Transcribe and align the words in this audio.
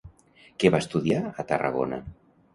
Què 0.63 0.71
va 0.75 0.79
estudiar 0.85 1.21
a 1.29 1.47
Tarragona? 1.53 2.03